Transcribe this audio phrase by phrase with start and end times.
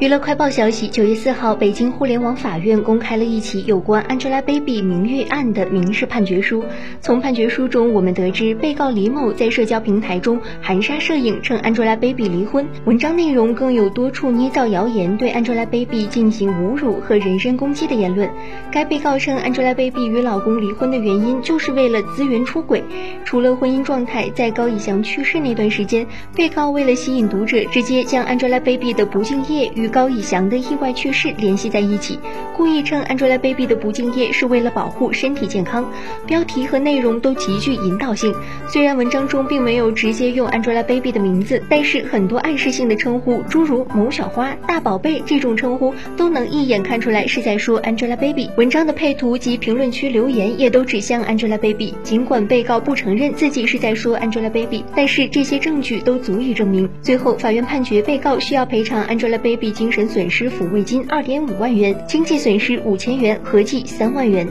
[0.00, 6.64] 娱乐快报消息，九月四号，北京互联网法院公开了一起有关 Angelababy 名誉案的民事判决书。
[7.00, 18.30] 从判决书中，我们得知，被告李某在社交平台中含沙射影称 Angelababy 离婚，文章内容更有多处捏造谣言，对 Angelababy 进行侮辱和人身攻击的言论。
[18.70, 22.84] 该被告称，Angelababy 与老公离婚的原因就是为了资源出轨。
[23.24, 26.06] 除了婚姻状态，在高以翔去世那段时间，
[26.36, 32.18] 被告为了吸引读者，直接将 Angelababy 的不敬业与高以翔的意外去世联系在一起，
[32.56, 35.90] 故意称 Angelababy 的不敬业是为了保护身体健康，
[36.26, 38.32] 标题和内容都极具引导性。
[38.68, 48.50] 虽然文章中并没有直接用 Angelababy 的名字，但是很多暗示性的称呼，诸如“某小花”“大宝贝”这种称呼，都能一眼看出来是在说 Angelababy。
[48.56, 51.94] 文章的配图及评论区留言也都指向 Angelababy。
[52.02, 56.88] 尽管被告不承认自己是在说 Angelababy，但是这些证据都足以证明。
[57.00, 60.08] 最后，法院判决被告需要赔偿 Angelababy 精神。
[60.08, 64.48] 损失抚慰金二点五万元，经济损失五千元，合计三万元。